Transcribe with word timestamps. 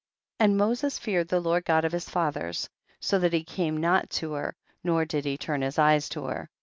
32. 0.39 0.43
And 0.49 0.57
Moses 0.57 0.97
feared 0.97 1.27
the 1.27 1.39
Lord 1.39 1.63
God 1.63 1.85
of 1.85 1.91
his 1.91 2.09
fathers, 2.09 2.67
so 2.99 3.19
that 3.19 3.33
he 3.33 3.43
came 3.43 3.77
not 3.77 4.09
to 4.09 4.33
her, 4.33 4.55
nor 4.83 5.05
did 5.05 5.25
he 5.25 5.37
turn 5.37 5.61
his 5.61 5.77
eyes 5.77 6.09
to 6.09 6.23
her. 6.25 6.49